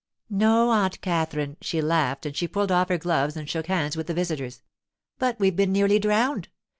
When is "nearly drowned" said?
5.71-6.47